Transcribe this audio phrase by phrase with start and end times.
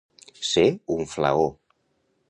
[0.53, 0.63] Ser
[0.95, 1.47] un flaó.